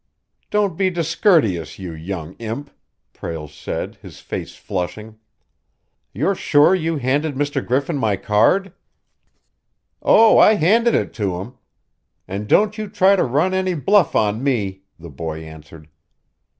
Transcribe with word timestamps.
"Don't 0.49 0.79
be 0.79 0.89
discourteous, 0.89 1.77
you 1.77 1.93
young 1.93 2.33
imp!" 2.39 2.71
Prale 3.13 3.47
said, 3.47 3.97
his 4.01 4.19
face 4.19 4.55
flushing. 4.55 5.19
"You're 6.11 6.33
sure 6.33 6.73
you 6.73 6.97
handed 6.97 7.35
Mr. 7.35 7.63
Griffin 7.63 7.97
my 7.99 8.15
card?" 8.17 8.73
"Oh, 10.01 10.39
I 10.39 10.55
handed 10.55 10.95
it 10.95 11.13
to 11.21 11.39
him 11.39 11.53
and 12.27 12.47
don't 12.47 12.79
you 12.79 12.89
try 12.89 13.15
to 13.15 13.23
run 13.23 13.53
any 13.53 13.75
bluff 13.75 14.15
on 14.15 14.43
me!" 14.43 14.81
the 14.97 15.11
boy 15.11 15.41
answered. 15.43 15.87